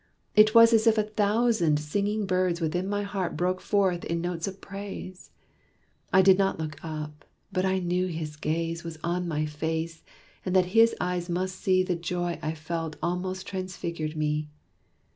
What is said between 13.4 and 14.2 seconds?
transfigured